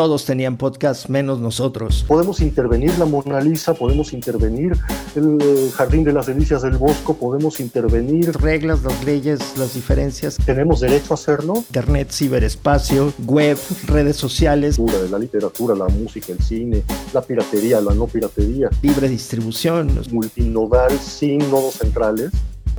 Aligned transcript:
todos 0.00 0.24
tenían 0.24 0.56
podcast 0.56 1.10
menos 1.10 1.40
nosotros. 1.40 2.06
Podemos 2.08 2.40
intervenir 2.40 2.98
la 2.98 3.04
Mona 3.04 3.38
Lisa, 3.38 3.74
podemos 3.74 4.14
intervenir 4.14 4.72
el 5.14 5.36
eh, 5.38 5.70
Jardín 5.74 6.04
de 6.04 6.14
las 6.14 6.24
Delicias 6.24 6.62
del 6.62 6.78
Bosco, 6.78 7.18
podemos 7.18 7.60
intervenir... 7.60 8.34
Reglas, 8.40 8.82
las 8.82 9.04
leyes, 9.04 9.40
las 9.58 9.74
diferencias. 9.74 10.38
¿Tenemos 10.46 10.80
derecho 10.80 11.12
a 11.12 11.16
hacerlo? 11.16 11.52
Internet, 11.56 12.12
ciberespacio, 12.12 13.12
web, 13.26 13.58
redes 13.88 14.16
sociales. 14.16 14.78
De 14.78 15.10
la 15.10 15.18
literatura, 15.18 15.74
la 15.74 15.88
música, 15.88 16.32
el 16.32 16.40
cine, 16.40 16.82
la 17.12 17.20
piratería, 17.20 17.82
la 17.82 17.92
no 17.92 18.06
piratería. 18.06 18.70
Libre 18.80 19.06
distribución. 19.06 20.00
Multinodal 20.10 20.98
sin 20.98 21.40
nodos 21.50 21.74
centrales. 21.74 22.30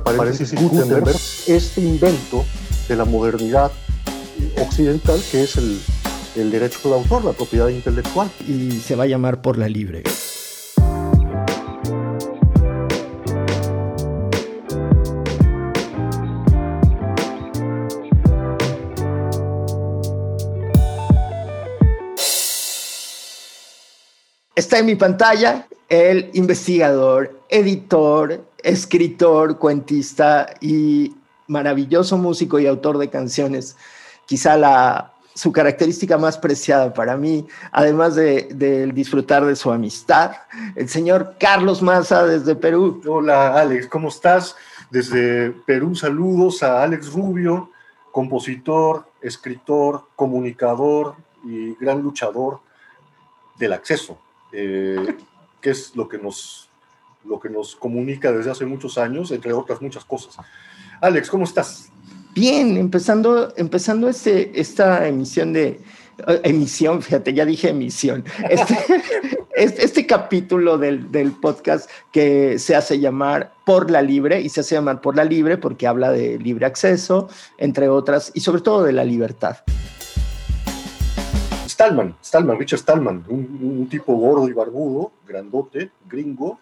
Parece 0.02 0.56
Gutenberg, 0.56 1.16
este 1.46 1.82
invento 1.82 2.44
de 2.88 2.96
la 2.96 3.04
modernidad 3.04 3.70
occidental 4.60 5.20
que 5.30 5.44
es 5.44 5.56
el, 5.56 5.78
el 6.36 6.50
derecho 6.50 6.88
de 6.88 6.94
autor, 6.94 7.24
la 7.24 7.32
propiedad 7.32 7.68
intelectual. 7.68 8.30
Y 8.46 8.72
se 8.72 8.96
va 8.96 9.04
a 9.04 9.06
llamar 9.06 9.42
por 9.42 9.58
la 9.58 9.68
libre. 9.68 10.02
Está 24.54 24.78
en 24.78 24.86
mi 24.86 24.94
pantalla 24.94 25.66
el 25.88 26.30
investigador, 26.34 27.40
editor, 27.48 28.44
escritor, 28.62 29.58
cuentista 29.58 30.54
y 30.60 31.12
maravilloso 31.48 32.16
músico 32.16 32.58
y 32.58 32.66
autor 32.66 32.98
de 32.98 33.10
canciones. 33.10 33.76
Quizá 34.26 34.56
la, 34.56 35.11
su 35.34 35.52
característica 35.52 36.18
más 36.18 36.38
preciada 36.38 36.92
para 36.92 37.16
mí, 37.16 37.46
además 37.70 38.14
de, 38.14 38.90
disfrutar 38.92 39.44
de 39.44 39.56
su 39.56 39.70
amistad, 39.70 40.32
el 40.76 40.88
señor 40.88 41.36
Carlos 41.38 41.82
Maza 41.82 42.26
desde 42.26 42.54
Perú. 42.54 43.00
Hola 43.06 43.58
Alex, 43.58 43.86
¿cómo 43.86 44.08
estás? 44.08 44.56
Desde 44.90 45.50
Perú 45.50 45.94
saludos 45.94 46.62
a 46.62 46.82
Alex 46.82 47.12
Rubio, 47.12 47.70
compositor, 48.10 49.06
escritor, 49.22 50.04
comunicador 50.16 51.16
y 51.44 51.74
gran 51.76 52.02
luchador 52.02 52.60
del 53.58 53.72
acceso, 53.72 54.18
eh, 54.52 55.16
que 55.60 55.70
es 55.70 55.96
lo 55.96 56.08
que, 56.08 56.18
nos, 56.18 56.68
lo 57.24 57.40
que 57.40 57.48
nos 57.48 57.74
comunica 57.74 58.30
desde 58.32 58.50
hace 58.50 58.66
muchos 58.66 58.98
años, 58.98 59.30
entre 59.30 59.52
otras 59.52 59.80
muchas 59.80 60.04
cosas. 60.04 60.36
Alex, 61.00 61.30
¿cómo 61.30 61.44
estás? 61.44 61.90
Bien, 62.34 62.78
empezando, 62.78 63.52
empezando 63.56 64.08
este, 64.08 64.58
esta 64.58 65.06
emisión 65.06 65.52
de, 65.52 65.80
eh, 66.26 66.40
emisión, 66.44 67.02
fíjate, 67.02 67.34
ya 67.34 67.44
dije 67.44 67.68
emisión, 67.68 68.24
este, 68.48 68.78
este, 69.54 69.84
este, 69.84 70.06
capítulo 70.06 70.78
del, 70.78 71.12
del, 71.12 71.32
podcast 71.32 71.90
que 72.10 72.58
se 72.58 72.74
hace 72.74 72.98
llamar 72.98 73.52
Por 73.66 73.90
la 73.90 74.00
Libre, 74.00 74.40
y 74.40 74.48
se 74.48 74.60
hace 74.60 74.76
llamar 74.76 75.02
Por 75.02 75.14
la 75.14 75.24
Libre 75.24 75.58
porque 75.58 75.86
habla 75.86 76.10
de 76.10 76.38
libre 76.38 76.64
acceso, 76.64 77.28
entre 77.58 77.88
otras, 77.88 78.30
y 78.34 78.40
sobre 78.40 78.62
todo 78.62 78.82
de 78.82 78.92
la 78.92 79.04
libertad. 79.04 79.58
Stallman, 81.66 82.16
Stallman, 82.24 82.58
Richard 82.58 82.78
Stallman, 82.78 83.24
un, 83.28 83.88
tipo 83.90 84.14
gordo 84.14 84.48
y 84.48 84.52
barbudo, 84.52 85.12
grandote, 85.26 85.90
gringo, 86.08 86.60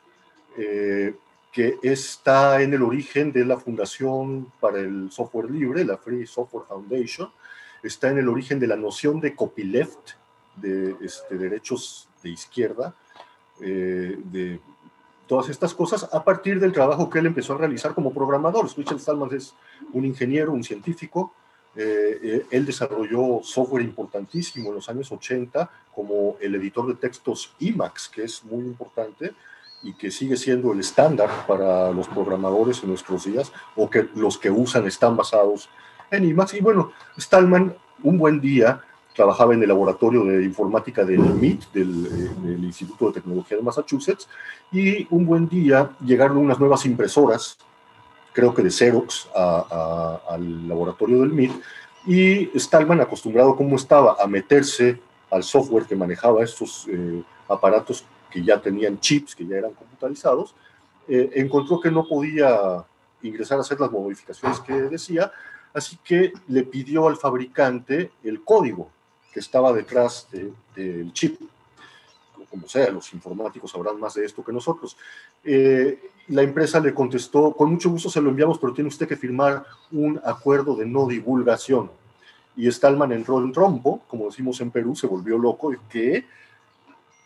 eh, 0.59 1.15
que 1.53 1.79
está 1.83 2.63
en 2.63 2.75
el 2.75 2.83
origen 2.83 3.33
de 3.33 3.45
la 3.45 3.59
Fundación 3.59 4.53
para 4.61 4.79
el 4.79 5.11
Software 5.11 5.51
Libre, 5.51 5.85
la 5.85 5.97
Free 5.97 6.27
Software 6.27 6.67
Foundation, 6.69 7.31
está 7.83 8.09
en 8.11 8.19
el 8.19 8.29
origen 8.29 8.61
de 8.61 8.67
la 8.67 8.77
noción 8.77 9.21
de 9.21 9.35
copyleft, 9.35 10.11
de 10.57 10.95
este, 11.01 11.37
derechos 11.37 12.09
de 12.23 12.31
izquierda, 12.31 12.95
eh, 13.61 14.19
de 14.25 14.61
todas 15.27 15.49
estas 15.49 15.75
cosas, 15.75 16.09
a 16.13 16.25
partir 16.25 16.61
del 16.61 16.73
trabajo 16.73 17.09
que 17.09 17.21
él 17.21 17.27
empezó 17.27 17.55
a 17.55 17.59
realizar 17.59 17.95
como 17.95 18.13
programador. 18.13 18.69
Richard 18.77 18.99
Stallman 18.99 19.35
es 19.35 19.55
un 19.93 20.05
ingeniero, 20.05 20.53
un 20.53 20.65
científico, 20.65 21.33
eh, 21.77 22.19
eh, 22.23 22.47
él 22.51 22.67
desarrolló 22.67 23.41
software 23.45 23.85
importantísimo 23.85 24.71
en 24.71 24.77
los 24.77 24.89
años 24.89 25.11
80, 25.13 25.71
como 25.95 26.37
el 26.41 26.55
editor 26.57 26.87
de 26.89 26.95
textos 26.95 27.55
Emacs, 27.61 28.09
que 28.09 28.25
es 28.25 28.45
muy 28.45 28.65
importante, 28.65 29.33
y 29.83 29.93
que 29.95 30.11
sigue 30.11 30.37
siendo 30.37 30.73
el 30.73 30.81
estándar 30.81 31.31
para 31.47 31.91
los 31.91 32.09
programadores 32.09 32.83
en 32.83 32.91
nuestros 32.91 33.25
días, 33.25 33.53
o 33.77 33.89
que 33.89 34.09
los 34.15 34.39
que 34.39 34.51
usan 34.51 34.87
están 34.87 35.17
basados 35.17 35.69
en 36.11 36.25
Emacs. 36.25 36.55
Y 36.55 36.61
bueno, 36.61 36.93
Stallman, 37.19 37.75
un 38.03 38.19
buen 38.19 38.41
día, 38.41 38.83
trabajaba 39.15 39.55
en 39.55 39.63
el 39.63 39.69
laboratorio 39.69 40.25
de 40.25 40.45
informática 40.45 41.05
del 41.05 41.21
MIT, 41.21 41.73
del, 41.73 42.07
eh, 42.07 42.57
Instituto 42.61 43.07
de 43.07 43.21
Tecnología 43.21 43.57
de 43.57 43.63
Massachusetts, 43.63 44.29
y 44.71 45.07
un 45.11 45.27
buen 45.27 45.49
día 45.49 45.91
llegaron 46.05 46.39
unas 46.39 46.61
nuevas 46.61 46.85
impresoras, 46.87 47.57
creo 48.33 48.55
que 48.55 48.63
de 48.63 48.71
Xerox, 48.71 49.29
al 49.35 50.69
laboratorio 50.69 51.21
del 51.21 51.33
MIT, 51.33 51.53
y 52.07 52.59
Stallman, 52.59 53.01
acostumbrado 53.01 53.57
como 53.57 53.77
estaba 53.77 54.17
a 54.21 54.27
meterse 54.27 55.01
al 55.31 55.43
software 55.43 55.85
que 55.85 55.97
manejaba 55.97 56.43
estos 56.43 56.87
eh, 56.89 57.23
aparatos 57.49 58.05
que 58.31 58.43
ya 58.43 58.61
tenían 58.61 59.01
chips, 59.01 59.35
que 59.35 59.47
ya 59.47 59.57
eran 59.57 59.73
computarizados, 59.73 60.55
eh, 61.09 61.31
encontró 61.35 61.81
que 61.81 61.91
no 61.91 62.07
podía 62.07 62.85
ingresar 63.23 63.59
a 63.59 63.63
hacer 63.63 63.81
las 63.81 63.91
modificaciones 63.91 64.61
que 64.61 64.73
decía, 64.73 65.33
así 65.75 65.99
que 66.05 66.33
le 66.49 66.63
pidió 66.63 67.09
al 67.09 67.17
fabricante 67.17 68.13
el 68.23 68.43
código 68.43 68.91
que 69.33 69.41
estaba 69.41 69.73
detrás 69.73 70.29
del 70.75 71.13
chip. 71.13 71.41
Como 72.49 72.67
sea, 72.69 72.91
los 72.91 73.13
informáticos 73.13 73.71
sabrán 73.71 74.01
más 74.01 74.15
de 74.15 74.25
esto 74.25 74.45
que 74.45 74.53
nosotros. 74.53 74.97
Eh, 75.45 76.11
la 76.29 76.43
empresa 76.43 76.81
le 76.81 76.93
contestó, 76.93 77.53
con 77.53 77.71
mucho 77.71 77.91
gusto 77.91 78.11
se 78.11 78.21
lo 78.21 78.31
enviamos, 78.31 78.59
pero 78.59 78.73
tiene 78.73 78.89
usted 78.89 79.07
que 79.07 79.17
firmar 79.17 79.65
un 79.93 80.21
acuerdo 80.25 80.75
de 80.75 80.87
no 80.87 81.07
divulgación. 81.07 81.91
Y 82.57 82.71
Stallman 82.71 83.13
entró 83.13 83.39
en 83.39 83.53
trompo, 83.53 84.03
como 84.09 84.27
decimos 84.27 84.61
en 84.61 84.71
Perú, 84.71 84.97
se 84.97 85.07
volvió 85.07 85.39
loco, 85.39 85.73
y 85.73 85.79
que 85.89 86.27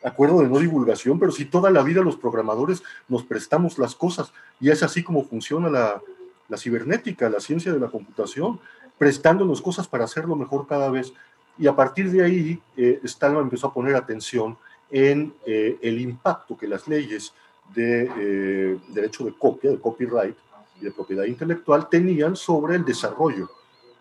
acuerdo 0.09 0.43
de 0.43 0.49
no 0.49 0.59
divulgación, 0.59 1.19
pero 1.19 1.33
si 1.33 1.47
toda 1.47 1.71
la 1.71 1.83
vida 1.83 2.03
los 2.03 2.17
programadores 2.17 2.83
nos 3.09 3.25
prestamos 3.25 3.79
las 3.79 3.95
cosas 3.95 4.33
y 4.61 4.71
es 4.71 4.83
así 4.83 5.03
como 5.03 5.25
funciona 5.25 5.71
la, 5.71 6.59
cibernética, 6.59 7.31
la 7.31 7.41
ciencia 7.41 7.73
de 7.73 7.81
la 7.81 7.89
computación, 7.89 8.61
prestándonos 8.99 9.63
cosas 9.63 9.89
para 9.89 10.05
hacerlo 10.05 10.37
mejor 10.37 10.67
cada 10.67 10.91
vez. 10.91 11.13
Y 11.59 11.67
a 11.67 11.75
partir 11.75 12.11
de 12.11 12.23
ahí, 12.23 12.61
eh, 12.77 13.01
Stallman 13.05 13.45
empezó 13.45 13.69
a 13.69 13.75
poner 13.75 13.97
atención 13.97 14.57
en 14.91 15.35
eh, 15.47 15.79
el 15.81 16.01
impacto 16.01 16.57
que 16.57 16.69
las 16.69 16.87
leyes 16.87 17.33
de 17.75 18.11
eh, 18.19 18.79
derecho 18.89 19.25
de 19.25 19.33
copia, 19.33 19.71
de 19.71 19.81
copyright 19.81 20.37
y 20.81 20.85
de 20.85 20.91
propiedad 20.91 21.25
intelectual 21.25 21.89
tenían 21.89 22.37
sobre 22.37 22.77
el 22.77 22.85
desarrollo 22.85 23.51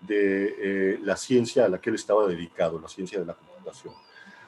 de 0.02 1.00
la 1.02 1.16
ciencia 1.16 1.64
a 1.64 1.70
la 1.70 1.80
que 1.80 1.90
él 1.90 1.96
estaba 1.96 2.28
dedicado, 2.28 2.78
la 2.78 2.90
ciencia 2.90 3.20
de 3.20 3.26
la 3.26 3.36
computación. 3.36 3.94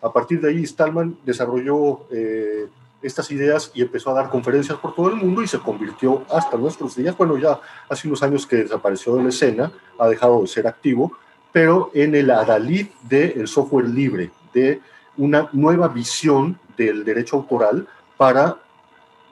A 0.01 0.11
partir 0.11 0.41
de 0.41 0.49
ahí, 0.49 0.65
Stallman 0.65 1.17
desarrolló 1.25 2.07
eh, 2.11 2.67
estas 3.01 3.29
ideas 3.31 3.71
y 3.73 3.81
empezó 3.81 4.09
a 4.11 4.13
dar 4.13 4.29
conferencias 4.29 4.77
por 4.79 4.95
todo 4.95 5.09
el 5.09 5.15
mundo 5.15 5.41
y 5.41 5.47
se 5.47 5.59
convirtió 5.59 6.23
hasta 6.29 6.57
nuestros 6.57 6.95
días, 6.95 7.15
bueno, 7.17 7.37
ya 7.37 7.59
hace 7.89 8.07
unos 8.07 8.23
años 8.23 8.47
que 8.47 8.57
desapareció 8.57 9.15
de 9.15 9.23
la 9.23 9.29
escena, 9.29 9.71
ha 9.99 10.07
dejado 10.07 10.41
de 10.41 10.47
ser 10.47 10.67
activo, 10.67 11.11
pero 11.51 11.91
en 11.93 12.15
el 12.15 12.31
adalid 12.31 12.87
del 13.03 13.47
software 13.47 13.87
libre, 13.87 14.31
de 14.53 14.81
una 15.17 15.49
nueva 15.53 15.87
visión 15.87 16.59
del 16.75 17.05
derecho 17.05 17.37
autoral 17.37 17.87
para 18.17 18.57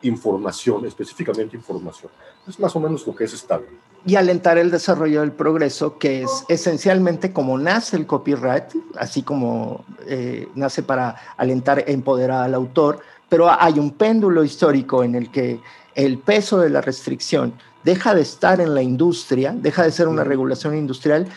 información, 0.03 0.85
específicamente 0.85 1.56
información. 1.57 2.12
Es 2.47 2.59
más 2.59 2.75
o 2.75 2.80
menos 2.80 3.07
lo 3.07 3.16
que 3.16 3.24
es 3.24 3.34
estable. 3.34 3.68
Y 4.06 4.16
alentar 4.16 4.57
el 4.57 4.69
desarrollo 4.69 5.22
del 5.22 5.31
progreso, 5.31 5.97
que 5.97 6.24
es 6.24 6.45
esencialmente 6.50 7.31
como 7.31 7.57
nace 7.57 7.95
el 7.95 8.06
copyright, 8.06 8.66
así 8.97 9.24
como 9.24 9.85
eh, 10.08 10.47
nace 10.56 10.84
para 10.84 11.16
alentar 11.38 11.80
e 11.80 11.92
empoderar 11.92 12.44
al 12.44 12.54
autor, 12.54 13.00
pero 13.30 13.50
hay 13.50 13.80
un 13.80 13.92
péndulo 13.92 14.44
histórico 14.44 15.04
en 15.04 15.16
el 15.16 15.31
que 15.31 15.60
el 15.95 16.18
peso 16.19 16.60
de 16.60 16.69
la 16.69 16.81
restricción 16.81 17.54
deja 17.83 18.13
de 18.13 18.22
estar 18.22 18.62
en 18.62 18.74
la 18.74 18.81
industria, 18.81 19.54
deja 19.56 19.83
de 19.83 19.92
ser 19.92 20.07
una 20.07 20.24
regulación 20.24 20.75
industrial 20.78 21.28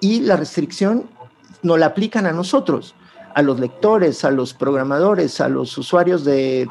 y 0.00 0.20
la 0.20 0.36
restricción 0.36 1.08
no 1.62 1.76
la 1.76 1.86
aplican 1.86 2.26
a 2.26 2.32
nosotros, 2.32 2.94
a 3.34 3.42
los 3.42 3.58
lectores, 3.58 4.24
a 4.24 4.30
los 4.30 4.54
programadores, 4.54 5.40
a 5.40 5.48
los 5.48 5.76
usuarios 5.78 6.24
de 6.24 6.68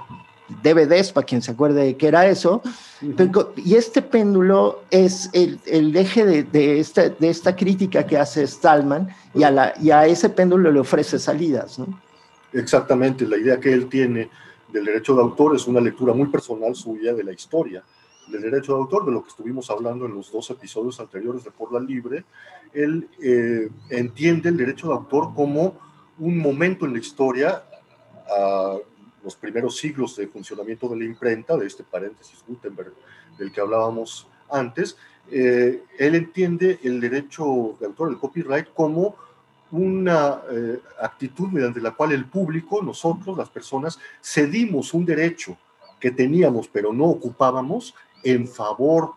DVDs, 0.63 1.11
para 1.11 1.25
quien 1.25 1.41
se 1.41 1.51
acuerde 1.51 1.83
de 1.83 1.97
qué 1.97 2.07
era 2.07 2.27
eso. 2.27 2.61
Y 3.57 3.75
este 3.75 4.01
péndulo 4.01 4.81
es 4.91 5.29
el, 5.33 5.59
el 5.65 5.95
eje 5.95 6.25
de, 6.25 6.43
de, 6.43 6.79
esta, 6.79 7.09
de 7.09 7.29
esta 7.29 7.55
crítica 7.55 8.05
que 8.05 8.17
hace 8.17 8.45
Stallman 8.45 9.09
y 9.33 9.43
a, 9.43 9.51
la, 9.51 9.73
y 9.81 9.91
a 9.91 10.05
ese 10.05 10.29
péndulo 10.29 10.71
le 10.71 10.79
ofrece 10.79 11.19
salidas. 11.19 11.79
¿no? 11.79 11.87
Exactamente, 12.53 13.27
la 13.27 13.37
idea 13.37 13.59
que 13.59 13.73
él 13.73 13.87
tiene 13.87 14.29
del 14.71 14.85
derecho 14.85 15.15
de 15.15 15.21
autor 15.21 15.55
es 15.55 15.67
una 15.67 15.79
lectura 15.79 16.13
muy 16.13 16.27
personal 16.27 16.75
suya 16.75 17.13
de 17.13 17.23
la 17.23 17.31
historia 17.31 17.83
del 18.27 18.41
derecho 18.41 18.73
de 18.73 18.79
autor, 18.79 19.05
de 19.05 19.11
lo 19.11 19.23
que 19.23 19.29
estuvimos 19.29 19.69
hablando 19.69 20.05
en 20.05 20.15
los 20.15 20.31
dos 20.31 20.49
episodios 20.49 20.99
anteriores 20.99 21.43
de 21.43 21.51
Por 21.51 21.71
la 21.71 21.79
Libre. 21.79 22.25
Él 22.73 23.07
eh, 23.21 23.69
entiende 23.89 24.49
el 24.49 24.57
derecho 24.57 24.87
de 24.87 24.93
autor 24.93 25.33
como 25.33 25.77
un 26.17 26.37
momento 26.37 26.85
en 26.85 26.93
la 26.93 26.99
historia, 26.99 27.63
a 28.27 28.77
los 29.25 29.35
primeros 29.35 29.75
siglos 29.75 30.15
de 30.15 30.27
funcionamiento 30.27 30.87
de 30.87 30.97
la 30.97 31.03
imprenta, 31.03 31.57
de 31.57 31.67
este 31.67 31.83
paréntesis 31.83 32.43
Gutenberg 32.47 32.93
del 33.37 33.51
que 33.51 33.59
hablábamos 33.59 34.27
antes, 34.49 34.95
eh, 35.31 35.83
él 35.97 36.15
entiende 36.15 36.79
el 36.83 37.01
derecho 37.01 37.75
de 37.79 37.87
autor, 37.87 38.11
el 38.11 38.17
copyright, 38.17 38.67
como 38.73 39.15
una 39.71 40.41
eh, 40.51 40.79
actitud 41.01 41.49
mediante 41.49 41.81
la 41.81 41.91
cual 41.91 42.11
el 42.11 42.25
público, 42.25 42.81
nosotros, 42.81 43.35
las 43.35 43.49
personas, 43.49 43.99
cedimos 44.21 44.93
un 44.93 45.05
derecho 45.05 45.57
que 45.99 46.11
teníamos 46.11 46.67
pero 46.67 46.93
no 46.93 47.05
ocupábamos 47.05 47.95
en 48.23 48.47
favor 48.47 49.13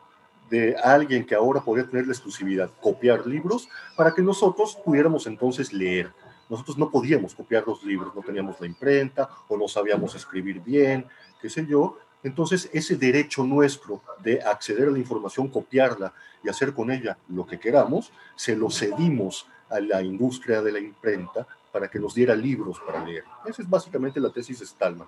de 0.49 0.75
alguien 0.77 1.27
que 1.27 1.35
ahora 1.35 1.61
podría 1.61 1.87
tener 1.87 2.07
la 2.07 2.13
exclusividad, 2.13 2.71
copiar 2.81 3.27
libros, 3.27 3.69
para 3.97 4.15
que 4.15 4.23
nosotros 4.23 4.79
pudiéramos 4.83 5.27
entonces 5.27 5.73
leer. 5.73 6.11
Nosotros 6.49 6.79
no 6.79 6.91
podíamos 6.91 7.35
copiar 7.35 7.65
los 7.67 7.83
libros, 7.85 8.15
no 8.15 8.23
teníamos 8.23 8.61
la 8.61 8.67
imprenta 8.67 9.29
o 9.49 9.57
no 9.57 9.69
sabíamos 9.69 10.15
escribir 10.15 10.61
bien, 10.61 11.07
qué 11.41 11.51
sé 11.51 11.67
yo. 11.67 11.99
Entonces, 12.23 12.69
ese 12.73 12.97
derecho 12.97 13.45
nuestro 13.45 14.03
de 14.23 14.43
acceder 14.43 14.89
a 14.89 14.91
la 14.91 14.99
información, 14.99 15.49
copiarla 15.49 16.13
y 16.43 16.49
hacer 16.49 16.73
con 16.75 16.91
ella 16.91 17.17
lo 17.29 17.47
que 17.47 17.59
queramos, 17.59 18.13
se 18.35 18.57
lo 18.57 18.71
cedimos 18.71 19.47
a 19.71 19.81
la 19.81 20.03
industria 20.03 20.63
de 20.63 20.73
la 20.73 20.81
imprenta 20.81 21.47
para 21.71 21.89
que 21.89 21.99
nos 21.99 22.15
diera 22.15 22.35
libros 22.35 22.81
para 22.85 23.05
leer. 23.05 23.25
Esa 23.47 23.63
es 23.63 23.69
básicamente 23.69 24.19
la 24.19 24.31
tesis 24.31 24.61
de 24.61 24.67
Stallman. 24.67 25.07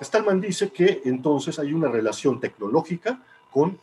Stallman 0.00 0.40
dice 0.40 0.70
que 0.70 1.02
entonces 1.04 1.58
hay 1.58 1.72
una 1.72 1.88
relación 1.88 2.38
tecnológica 2.38 3.20
con 3.50 3.78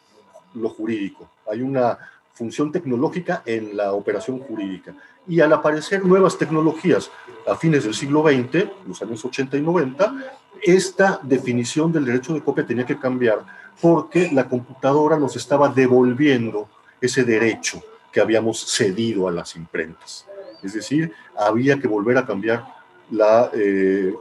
lo 0.53 0.69
jurídico, 0.69 1.29
hay 1.49 1.61
una 1.61 1.97
función 2.33 2.71
tecnológica 2.71 3.43
en 3.45 3.77
la 3.77 3.93
operación 3.93 4.39
jurídica. 4.39 4.93
Y 5.27 5.39
al 5.39 5.53
aparecer 5.53 6.03
nuevas 6.03 6.37
tecnologías 6.37 7.09
a 7.47 7.55
fines 7.55 7.83
del 7.83 7.93
siglo 7.93 8.23
XX, 8.23 8.67
los 8.87 9.01
años 9.01 9.23
80 9.23 9.57
y 9.57 9.61
90, 9.61 10.15
esta 10.61 11.19
definición 11.23 11.91
del 11.91 12.05
derecho 12.05 12.33
de 12.33 12.41
copia 12.41 12.65
tenía 12.65 12.85
que 12.85 12.97
cambiar 12.99 13.45
porque 13.81 14.29
la 14.31 14.47
computadora 14.47 15.17
nos 15.17 15.35
estaba 15.35 15.69
devolviendo 15.69 16.69
ese 16.99 17.23
derecho 17.23 17.81
que 18.11 18.21
habíamos 18.21 18.59
cedido 18.65 19.27
a 19.27 19.31
las 19.31 19.55
imprentas. 19.55 20.25
Es 20.61 20.73
decir, 20.73 21.13
había 21.37 21.79
que 21.79 21.87
volver 21.87 22.17
a 22.17 22.25
cambiar 22.25 22.65
la, 23.11 23.49
eh, 23.53 24.13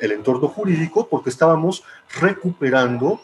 el 0.00 0.12
entorno 0.12 0.48
jurídico 0.48 1.08
porque 1.08 1.30
estábamos 1.30 1.82
recuperando 2.20 3.20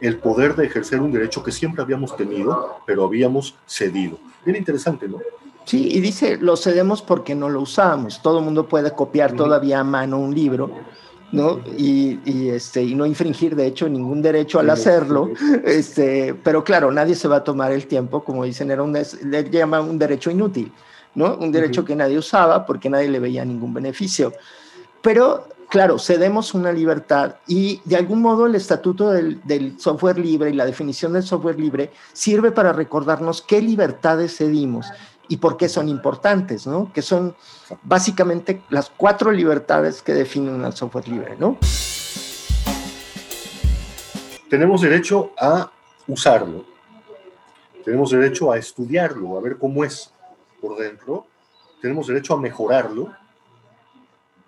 el 0.00 0.18
poder 0.18 0.56
de 0.56 0.66
ejercer 0.66 1.00
un 1.00 1.12
derecho 1.12 1.42
que 1.42 1.52
siempre 1.52 1.82
habíamos 1.82 2.16
tenido, 2.16 2.78
pero 2.86 3.04
habíamos 3.04 3.54
cedido. 3.66 4.18
Bien 4.44 4.56
interesante, 4.56 5.08
¿no? 5.08 5.18
Sí, 5.64 5.88
y 5.90 6.00
dice, 6.00 6.36
lo 6.36 6.56
cedemos 6.56 7.02
porque 7.02 7.34
no 7.34 7.48
lo 7.48 7.60
usamos. 7.60 8.22
Todo 8.22 8.38
el 8.38 8.44
mundo 8.44 8.68
puede 8.68 8.92
copiar 8.92 9.32
todavía 9.32 9.80
a 9.80 9.84
mano 9.84 10.18
un 10.18 10.32
libro, 10.32 10.70
¿no? 11.32 11.60
Y, 11.76 12.20
y, 12.24 12.50
este, 12.50 12.84
y 12.84 12.94
no 12.94 13.04
infringir, 13.04 13.56
de 13.56 13.66
hecho, 13.66 13.88
ningún 13.88 14.22
derecho 14.22 14.60
al 14.60 14.70
hacerlo. 14.70 15.30
Este, 15.64 16.34
pero 16.34 16.62
claro, 16.62 16.92
nadie 16.92 17.16
se 17.16 17.26
va 17.26 17.36
a 17.36 17.44
tomar 17.44 17.72
el 17.72 17.88
tiempo, 17.88 18.22
como 18.22 18.44
dicen, 18.44 18.70
era 18.70 18.82
un, 18.82 18.92
le 18.92 19.50
llaman 19.50 19.88
un 19.88 19.98
derecho 19.98 20.30
inútil, 20.30 20.70
¿no? 21.16 21.36
Un 21.36 21.50
derecho 21.50 21.84
que 21.84 21.96
nadie 21.96 22.16
usaba 22.16 22.64
porque 22.64 22.88
nadie 22.88 23.08
le 23.08 23.18
veía 23.18 23.44
ningún 23.44 23.74
beneficio. 23.74 24.32
Pero 25.02 25.48
claro, 25.68 25.98
cedemos 25.98 26.54
una 26.54 26.72
libertad 26.72 27.36
y 27.46 27.80
de 27.84 27.96
algún 27.96 28.22
modo 28.22 28.46
el 28.46 28.54
estatuto 28.54 29.10
del, 29.10 29.74
software 29.78 30.18
libre 30.18 30.50
y 30.50 30.54
la 30.54 30.66
definición 30.66 31.12
del 31.12 31.22
software 31.22 31.58
libre 31.58 31.92
sirve 32.12 32.52
para 32.52 32.72
recordarnos 32.72 33.42
qué 33.42 33.60
libertades 33.60 34.36
cedimos 34.36 34.86
y 35.28 35.38
por 35.38 35.56
qué 35.56 35.68
son 35.68 35.88
importantes, 35.88 36.66
¿no? 36.66 36.92
Que 36.92 37.02
son 37.02 37.34
básicamente 37.82 38.62
las 38.70 38.90
cuatro 38.90 39.32
libertades 39.32 40.02
que 40.02 40.14
definen 40.14 40.64
al 40.64 40.74
software 40.74 41.08
libre, 41.08 41.36
¿no? 41.38 41.58
Tenemos 44.48 44.82
derecho 44.82 45.32
a 45.36 45.70
usarlo, 46.06 46.64
tenemos 47.84 48.10
derecho 48.12 48.52
a 48.52 48.58
estudiarlo, 48.58 49.36
a 49.36 49.40
ver 49.40 49.58
cómo 49.58 49.84
es 49.84 50.12
por 50.60 50.78
dentro, 50.78 51.26
tenemos 51.82 52.06
derecho 52.06 52.34
a 52.34 52.40
mejorarlo, 52.40 53.12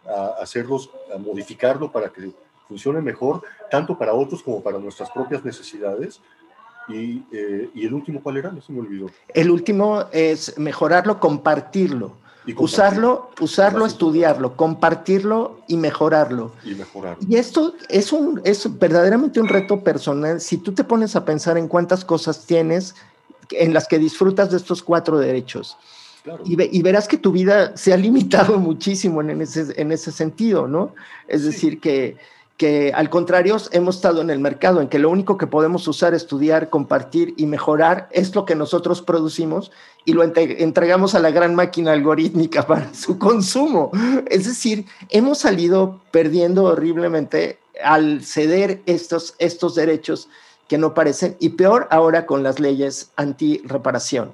a 0.08 0.42
hacerlos, 0.42 0.90
a 1.14 1.18
modificarlo 1.18 1.90
para 1.92 2.08
que 2.08 2.30
funcione 2.66 3.00
mejor, 3.00 3.42
tanto 3.70 3.96
para 3.96 4.12
otros 4.12 4.42
como 4.42 4.62
para 4.62 4.78
nuestras 4.78 5.10
propias 5.10 5.44
necesidades. 5.44 6.20
Y, 6.88 7.22
eh, 7.32 7.70
y 7.74 7.86
el 7.86 7.92
último, 7.92 8.22
¿cuál 8.22 8.38
era? 8.38 8.50
No 8.50 8.62
se 8.62 8.72
me 8.72 8.80
olvidó. 8.80 9.10
El 9.34 9.50
último 9.50 10.04
es 10.10 10.58
mejorarlo, 10.58 11.20
compartirlo. 11.20 12.12
usarlo, 12.56 13.30
usarlo, 13.40 13.84
estudiarlo, 13.84 14.56
compartirlo 14.56 15.60
y 15.68 15.76
mejorarlo. 15.76 16.52
Y 16.64 16.74
mejorarlo. 16.74 17.22
Y 17.28 17.36
esto 17.36 17.74
es, 17.90 18.10
un, 18.10 18.40
es 18.42 18.78
verdaderamente 18.78 19.38
un 19.38 19.48
reto 19.48 19.84
personal. 19.84 20.40
Si 20.40 20.56
tú 20.56 20.72
te 20.72 20.82
pones 20.82 21.14
a 21.14 21.26
pensar 21.26 21.58
en 21.58 21.68
cuántas 21.68 22.06
cosas 22.06 22.46
tienes 22.46 22.94
en 23.50 23.74
las 23.74 23.86
que 23.86 23.98
disfrutas 23.98 24.50
de 24.50 24.56
estos 24.56 24.82
cuatro 24.82 25.18
derechos, 25.18 25.76
y, 26.44 26.82
verás 26.82 27.08
que 27.08 27.18
tu 27.18 27.32
vida 27.32 27.76
se 27.76 27.92
ha 27.92 27.96
limitado 27.96 28.58
muchísimo 28.58 29.20
en 29.20 29.40
ese, 29.40 29.80
en 29.80 29.92
ese 29.92 30.12
sentido, 30.12 30.66
¿no? 30.66 30.94
Es 31.26 31.44
decir, 31.44 31.80
que, 31.80 32.16
que 32.58 32.92
al 32.92 33.08
contrario 33.08 33.56
hemos 33.70 33.96
estado 33.96 34.20
en 34.20 34.30
el 34.30 34.40
mercado 34.40 34.80
en 34.80 34.88
que 34.88 34.98
lo 34.98 35.10
único 35.10 35.38
que 35.38 35.46
podemos 35.46 35.86
usar, 35.86 36.12
estudiar, 36.12 36.70
compartir 36.70 37.32
y 37.36 37.46
mejorar 37.46 38.08
es 38.10 38.34
lo 38.34 38.44
que 38.44 38.56
nosotros 38.56 39.00
producimos 39.00 39.70
y 40.04 40.12
lo 40.12 40.24
entregamos 40.24 41.14
a 41.14 41.20
la 41.20 41.30
gran 41.30 41.54
máquina 41.54 41.92
algorítmica 41.92 42.66
para 42.66 42.92
su 42.94 43.16
consumo. 43.18 43.92
Es 44.26 44.46
decir, 44.46 44.86
hemos 45.08 45.38
salido 45.38 46.00
perdiendo 46.10 46.64
horriblemente 46.64 47.58
al 47.82 48.24
ceder 48.24 48.82
estos, 48.86 49.34
estos 49.38 49.76
derechos 49.76 50.28
que 50.66 50.78
no 50.78 50.94
parecen 50.94 51.36
y 51.38 51.50
peor 51.50 51.86
ahora 51.90 52.26
con 52.26 52.42
las 52.42 52.58
leyes 52.58 53.12
anti-reparación. 53.16 54.32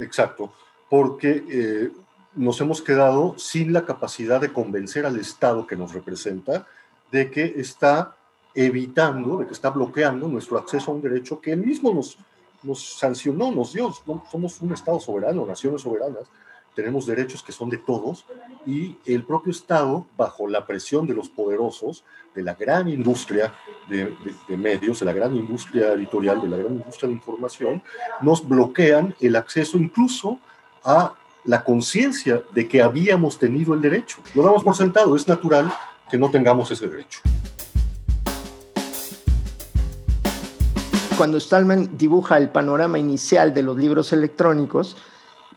Exacto, 0.00 0.52
porque 0.88 1.44
eh, 1.48 1.90
nos 2.34 2.60
hemos 2.60 2.82
quedado 2.82 3.34
sin 3.38 3.72
la 3.72 3.84
capacidad 3.84 4.40
de 4.40 4.52
convencer 4.52 5.06
al 5.06 5.18
Estado 5.18 5.66
que 5.66 5.76
nos 5.76 5.92
representa 5.92 6.66
de 7.10 7.30
que 7.30 7.44
está 7.56 8.16
evitando, 8.54 9.38
de 9.38 9.46
que 9.46 9.52
está 9.52 9.70
bloqueando 9.70 10.28
nuestro 10.28 10.58
acceso 10.58 10.90
a 10.90 10.94
un 10.94 11.02
derecho 11.02 11.40
que 11.40 11.52
él 11.52 11.64
mismo 11.64 11.92
nos, 11.92 12.18
nos 12.62 12.98
sancionó, 12.98 13.50
nos 13.50 13.72
dio. 13.72 13.92
Somos 14.30 14.60
un 14.60 14.72
Estado 14.72 14.98
soberano, 14.98 15.46
naciones 15.46 15.82
soberanas, 15.82 16.26
tenemos 16.74 17.06
derechos 17.06 17.42
que 17.42 17.52
son 17.52 17.68
de 17.68 17.78
todos 17.78 18.24
y 18.66 18.96
el 19.04 19.24
propio 19.24 19.50
Estado, 19.50 20.06
bajo 20.16 20.48
la 20.48 20.66
presión 20.66 21.06
de 21.06 21.14
los 21.14 21.28
poderosos, 21.28 22.04
de 22.34 22.42
la 22.42 22.54
gran 22.54 22.88
industria 22.88 23.52
de, 23.88 24.16
medios, 24.56 25.00
de 25.00 25.06
la 25.06 25.12
gran 25.12 25.36
industria 25.36 25.92
editorial, 25.92 26.40
de 26.40 26.48
la 26.48 26.56
gran 26.56 26.74
industria 26.74 27.08
de 27.08 27.14
información, 27.14 27.82
nos 28.22 28.46
bloquean 28.46 29.14
el 29.20 29.36
acceso 29.36 29.76
incluso 29.76 30.38
a 30.84 31.14
la 31.44 31.64
conciencia 31.64 32.42
de 32.52 32.68
que 32.68 32.80
habíamos 32.80 33.38
tenido 33.38 33.74
el 33.74 33.82
derecho. 33.82 34.18
Lo 34.34 34.42
damos 34.42 34.62
por 34.62 34.76
sentado, 34.76 35.14
es 35.16 35.26
natural 35.28 35.72
que 36.10 36.16
no 36.16 36.30
tengamos 36.30 36.70
ese 36.70 36.88
derecho. 36.88 37.20
Cuando 41.18 41.38
Stallman 41.38 41.96
dibuja 41.98 42.38
el 42.38 42.48
panorama 42.48 42.98
inicial 42.98 43.52
de 43.52 43.62
los 43.62 43.76
libros 43.76 44.12
electrónicos, 44.12 44.96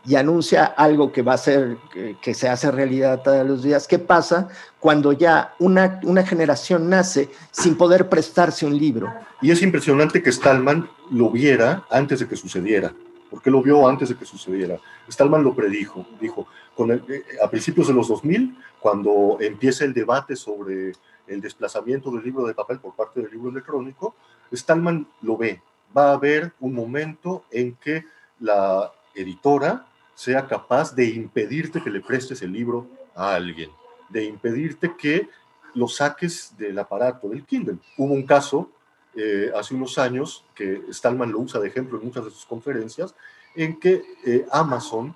y 0.06 0.14
anuncia 0.14 0.64
algo 0.64 1.10
que 1.10 1.22
va 1.22 1.34
a 1.34 1.38
ser, 1.38 1.78
que, 2.20 2.34
se 2.34 2.48
hace 2.48 2.70
realidad 2.70 3.22
todos 3.22 3.44
los 3.46 3.62
días. 3.62 3.88
¿Qué 3.88 3.98
pasa 3.98 4.48
cuando 4.78 5.12
ya 5.12 5.54
una, 5.58 6.00
una 6.04 6.24
generación 6.24 6.88
nace 6.88 7.28
sin 7.50 7.76
poder 7.76 8.08
prestarse 8.08 8.64
un 8.64 8.78
libro? 8.78 9.12
Y 9.42 9.50
es 9.50 9.62
impresionante 9.62 10.22
que 10.22 10.30
Stallman 10.30 10.88
lo 11.10 11.30
viera 11.30 11.84
antes 11.90 12.20
de 12.20 12.28
que 12.28 12.36
sucediera, 12.36 12.94
porque 13.30 13.50
lo 13.50 13.62
vio 13.62 13.88
antes 13.88 14.08
de 14.08 14.16
que 14.16 14.24
sucediera. 14.24 14.78
Stallman 15.10 15.42
lo 15.42 15.54
predijo, 15.54 16.06
dijo, 16.20 16.46
con 16.76 16.92
eh, 16.92 17.02
a 17.42 17.50
principios 17.50 17.88
de 17.88 17.94
los 17.94 18.06
2000, 18.06 18.56
cuando 18.78 19.38
empieza 19.40 19.84
el 19.84 19.92
debate 19.92 20.36
sobre 20.36 20.92
el 21.26 21.40
desplazamiento 21.40 22.12
del 22.12 22.22
libro 22.22 22.46
de 22.46 22.54
papel 22.54 22.78
por 22.78 22.94
parte 22.94 23.20
del 23.20 23.32
libro 23.32 23.50
electrónico, 23.50 24.14
Stallman 24.54 25.08
lo 25.22 25.36
ve. 25.36 25.60
Va 25.96 26.10
a 26.10 26.14
haber 26.14 26.52
un 26.60 26.74
momento 26.74 27.44
en 27.50 27.74
que 27.74 28.04
la 28.38 28.92
editora 29.16 29.86
sea 30.16 30.46
capaz 30.46 30.94
de 30.94 31.04
impedirte 31.04 31.82
que 31.82 31.90
le 31.90 32.00
prestes 32.00 32.40
el 32.40 32.50
libro 32.50 32.88
a 33.14 33.34
alguien, 33.34 33.70
de 34.08 34.24
impedirte 34.24 34.96
que 34.96 35.28
lo 35.74 35.86
saques 35.86 36.54
del 36.56 36.78
aparato, 36.78 37.28
del 37.28 37.44
Kindle. 37.44 37.76
Hubo 37.98 38.14
un 38.14 38.26
caso 38.26 38.70
eh, 39.14 39.52
hace 39.54 39.74
unos 39.74 39.98
años, 39.98 40.42
que 40.54 40.84
Stallman 40.90 41.30
lo 41.30 41.40
usa 41.40 41.60
de 41.60 41.68
ejemplo 41.68 41.98
en 41.98 42.06
muchas 42.06 42.24
de 42.24 42.30
sus 42.30 42.46
conferencias, 42.46 43.14
en 43.54 43.78
que 43.78 44.02
eh, 44.24 44.46
Amazon 44.50 45.14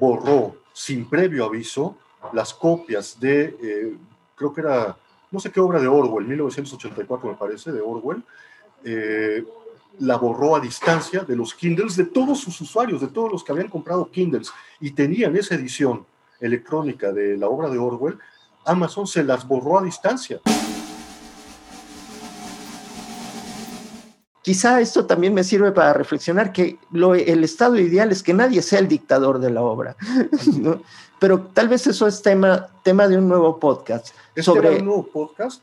borró 0.00 0.56
sin 0.72 1.08
previo 1.08 1.44
aviso 1.44 1.98
las 2.32 2.54
copias 2.54 3.20
de, 3.20 3.54
eh, 3.62 3.96
creo 4.34 4.54
que 4.54 4.62
era, 4.62 4.96
no 5.30 5.40
sé 5.40 5.52
qué 5.52 5.60
obra 5.60 5.78
de 5.78 5.88
Orwell, 5.88 6.26
1984 6.26 7.28
me 7.28 7.36
parece, 7.36 7.70
de 7.70 7.82
Orwell, 7.82 8.24
la 9.98 10.16
borró 10.16 10.56
a 10.56 10.60
distancia 10.60 11.20
de 11.20 11.36
los 11.36 11.54
Kindles 11.54 11.96
de 11.96 12.04
todos 12.04 12.40
sus 12.40 12.60
usuarios, 12.60 13.00
de 13.00 13.08
todos 13.08 13.30
los 13.30 13.44
que 13.44 13.52
habían 13.52 13.68
comprado 13.68 14.10
Kindles 14.10 14.52
y 14.80 14.92
tenían 14.92 15.36
esa 15.36 15.54
edición 15.54 16.06
electrónica 16.40 17.12
de 17.12 17.36
la 17.36 17.48
obra 17.48 17.70
de 17.70 17.78
Orwell, 17.78 18.18
Amazon 18.64 19.06
se 19.06 19.24
las 19.24 19.46
borró 19.46 19.78
a 19.78 19.82
distancia. 19.82 20.40
Quizá 24.42 24.80
esto 24.80 25.06
también 25.06 25.34
me 25.34 25.44
sirve 25.44 25.70
para 25.70 25.92
reflexionar 25.92 26.52
que 26.52 26.76
el 26.92 27.44
estado 27.44 27.78
ideal 27.78 28.10
es 28.10 28.24
que 28.24 28.34
nadie 28.34 28.60
sea 28.60 28.80
el 28.80 28.88
dictador 28.88 29.38
de 29.38 29.50
la 29.50 29.62
obra. 29.62 29.96
Pero 31.20 31.42
tal 31.42 31.68
vez 31.68 31.86
eso 31.86 32.08
es 32.08 32.20
tema, 32.22 32.68
tema 32.82 33.06
de 33.06 33.18
un 33.18 33.28
nuevo 33.28 33.60
podcast. 33.60 34.08
¿Es 34.34 34.44
sobre 34.44 34.78
un 34.80 34.86
nuevo 34.86 35.06
podcast? 35.06 35.62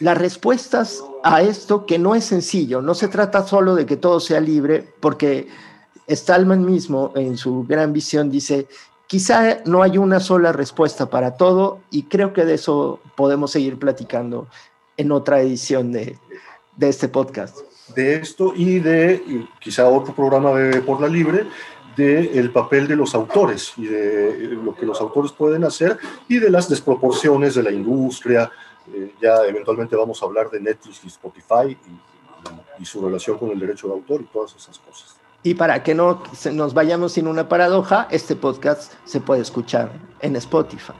Las 0.00 0.16
respuestas 0.16 1.02
a 1.24 1.42
esto 1.42 1.86
que 1.86 1.98
no 1.98 2.14
es 2.14 2.24
sencillo. 2.24 2.80
No 2.80 2.94
se 2.94 3.08
trata 3.08 3.46
solo 3.46 3.74
de 3.74 3.86
que 3.86 3.96
todo 3.96 4.20
sea 4.20 4.40
libre, 4.40 4.86
porque 5.00 5.48
Stallman 6.08 6.64
mismo 6.64 7.12
en 7.16 7.36
su 7.36 7.64
gran 7.64 7.92
visión 7.92 8.30
dice, 8.30 8.68
quizá 9.06 9.58
no 9.64 9.82
hay 9.82 9.98
una 9.98 10.20
sola 10.20 10.52
respuesta 10.52 11.10
para 11.10 11.36
todo 11.36 11.80
y 11.90 12.04
creo 12.04 12.32
que 12.32 12.44
de 12.44 12.54
eso 12.54 13.00
podemos 13.16 13.50
seguir 13.50 13.78
platicando 13.78 14.46
en 14.96 15.12
otra 15.12 15.40
edición 15.40 15.92
de, 15.92 16.18
de 16.76 16.88
este 16.88 17.08
podcast 17.08 17.58
de 17.94 18.16
esto 18.16 18.52
y 18.54 18.78
de 18.80 19.46
quizá 19.60 19.88
otro 19.88 20.14
programa 20.14 20.52
de 20.52 20.80
Por 20.80 21.00
la 21.00 21.08
Libre, 21.08 21.46
de 21.96 22.38
el 22.38 22.50
papel 22.50 22.86
de 22.86 22.96
los 22.96 23.14
autores 23.14 23.72
y 23.76 23.86
de 23.86 24.50
lo 24.62 24.74
que 24.74 24.86
los 24.86 25.00
autores 25.00 25.32
pueden 25.32 25.64
hacer 25.64 25.98
y 26.28 26.38
de 26.38 26.50
las 26.50 26.68
desproporciones 26.68 27.54
de 27.54 27.62
la 27.62 27.72
industria. 27.72 28.50
Eh, 28.94 29.14
ya 29.20 29.44
eventualmente 29.46 29.96
vamos 29.96 30.22
a 30.22 30.26
hablar 30.26 30.50
de 30.50 30.60
Netflix 30.60 31.04
y 31.04 31.08
Spotify 31.08 31.76
y, 31.86 32.82
y, 32.82 32.84
su 32.84 33.04
relación 33.04 33.38
con 33.38 33.50
el 33.50 33.58
derecho 33.58 33.88
de 33.88 33.94
autor 33.94 34.22
y 34.22 34.24
todas 34.24 34.54
esas 34.54 34.78
cosas. 34.78 35.16
Y 35.42 35.54
para 35.54 35.82
que 35.82 35.94
no 35.94 36.22
nos 36.52 36.74
vayamos 36.74 37.12
sin 37.12 37.26
una 37.26 37.48
paradoja, 37.48 38.08
este 38.10 38.34
podcast 38.34 38.94
se 39.04 39.20
puede 39.20 39.42
escuchar 39.42 39.92
en 40.20 40.36
Spotify. 40.36 40.94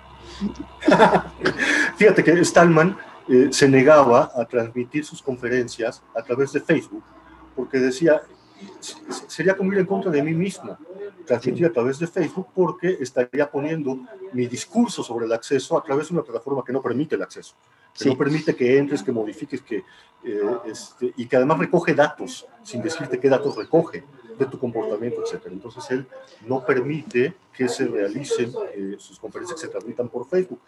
Fíjate 1.96 2.22
que 2.22 2.44
Stallman 2.44 2.96
eh, 3.28 3.48
se 3.50 3.68
negaba 3.68 4.30
a 4.34 4.44
transmitir 4.44 5.04
sus 5.04 5.20
conferencias 5.20 6.02
a 6.14 6.22
través 6.22 6.52
de 6.52 6.60
Facebook, 6.60 7.02
porque 7.56 7.78
decía, 7.78 8.22
sería 9.26 9.56
como 9.56 9.72
ir 9.72 9.80
en 9.80 9.86
contra 9.86 10.10
de 10.10 10.22
mí 10.22 10.32
mismo, 10.32 10.78
transmitir 11.26 11.66
a 11.66 11.72
través 11.72 11.98
de 11.98 12.06
Facebook, 12.06 12.48
porque 12.54 12.96
estaría 13.00 13.50
poniendo 13.50 13.98
mi 14.32 14.46
discurso 14.46 15.02
sobre 15.02 15.26
el 15.26 15.32
acceso 15.32 15.76
a 15.78 15.82
través 15.82 16.08
de 16.08 16.14
una 16.14 16.22
plataforma 16.22 16.62
que 16.64 16.72
no 16.72 16.82
permite 16.82 17.14
el 17.14 17.22
acceso, 17.22 17.54
que 17.96 18.08
no 18.08 18.16
permite 18.16 18.54
que 18.54 18.78
entres, 18.78 19.02
que 19.02 19.12
modifiques, 19.12 19.62
que, 19.62 19.84
eh, 20.24 20.40
este, 20.66 21.12
y 21.16 21.26
que 21.26 21.36
además 21.36 21.58
recoge 21.58 21.94
datos, 21.94 22.46
sin 22.62 22.82
decirte 22.82 23.18
qué 23.18 23.28
datos 23.28 23.56
recoge 23.56 24.04
de 24.38 24.46
tu 24.46 24.58
comportamiento, 24.58 25.22
etc. 25.22 25.46
Entonces 25.50 25.84
él 25.90 26.06
no 26.46 26.64
permite 26.64 27.34
que 27.52 27.68
se 27.68 27.86
realicen 27.86 28.52
eh, 28.74 28.96
sus 28.98 29.18
conferencias 29.18 29.60
que 29.60 29.66
se 29.66 29.72
transmitan 29.72 30.08
por 30.08 30.28
Facebook. 30.28 30.60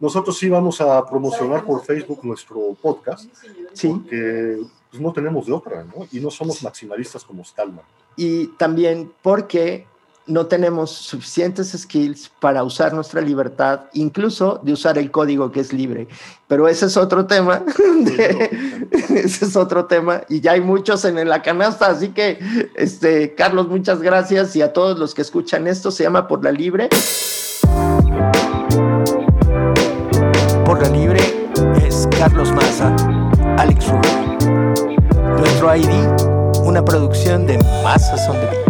Nosotros 0.00 0.38
sí 0.38 0.48
vamos 0.48 0.80
a 0.80 1.04
promocionar 1.06 1.64
por 1.64 1.84
Facebook 1.84 2.24
nuestro 2.24 2.74
podcast, 2.80 3.30
sí. 3.72 3.88
porque 3.88 4.58
pues, 4.90 5.02
no 5.02 5.12
tenemos 5.12 5.46
de 5.46 5.52
otra, 5.52 5.84
¿no? 5.84 6.06
Y 6.12 6.20
no 6.20 6.30
somos 6.30 6.62
maximalistas 6.62 7.24
como 7.24 7.44
Stallman. 7.44 7.84
Y 8.16 8.48
también 8.56 9.12
porque 9.22 9.86
no 10.28 10.46
tenemos 10.46 10.90
suficientes 10.90 11.72
skills 11.76 12.30
para 12.40 12.62
usar 12.62 12.92
nuestra 12.92 13.20
libertad, 13.20 13.80
incluso 13.94 14.60
de 14.62 14.72
usar 14.72 14.98
el 14.98 15.10
código 15.10 15.50
que 15.50 15.60
es 15.60 15.72
libre. 15.72 16.06
Pero 16.46 16.68
ese 16.68 16.86
es 16.86 16.96
otro 16.96 17.26
tema. 17.26 17.62
ese 19.14 19.44
es 19.44 19.56
otro 19.56 19.86
tema. 19.86 20.22
Y 20.28 20.40
ya 20.40 20.52
hay 20.52 20.60
muchos 20.60 21.04
en 21.04 21.28
la 21.28 21.42
canasta. 21.42 21.86
Así 21.86 22.10
que, 22.10 22.38
este, 22.76 23.34
Carlos, 23.34 23.68
muchas 23.68 24.00
gracias. 24.00 24.54
Y 24.54 24.62
a 24.62 24.72
todos 24.72 24.98
los 24.98 25.14
que 25.14 25.22
escuchan 25.22 25.66
esto, 25.66 25.90
se 25.90 26.04
llama 26.04 26.28
Por 26.28 26.44
la 26.44 26.52
Libre. 26.52 26.88
Por 30.64 30.82
la 30.82 30.88
Libre 30.90 31.20
es 31.86 32.06
Carlos 32.18 32.52
Maza, 32.52 32.94
Alex 33.56 33.88
Rubio. 33.88 34.28
Nuestro 35.38 35.74
ID, 35.74 35.88
una 36.62 36.84
producción 36.84 37.46
de 37.46 37.58
Maza 37.82 38.16
Son. 38.18 38.67